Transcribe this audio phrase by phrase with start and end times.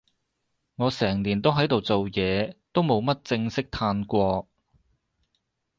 [0.77, 4.47] 我成年都喺度做嘢，都冇乜正式嘆過